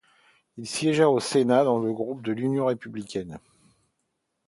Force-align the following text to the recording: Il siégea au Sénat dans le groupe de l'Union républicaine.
Il 0.57 0.65
siégea 0.65 1.11
au 1.11 1.19
Sénat 1.19 1.63
dans 1.63 1.77
le 1.77 1.93
groupe 1.93 2.23
de 2.23 2.31
l'Union 2.31 2.65
républicaine. 2.65 3.39